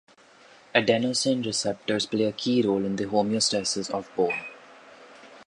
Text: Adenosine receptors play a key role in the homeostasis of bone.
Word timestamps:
Adenosine 0.73 1.45
receptors 1.45 2.07
play 2.07 2.23
a 2.23 2.31
key 2.31 2.63
role 2.63 2.83
in 2.85 2.95
the 2.95 3.05
homeostasis 3.05 3.91
of 3.91 4.09
bone. 4.15 4.33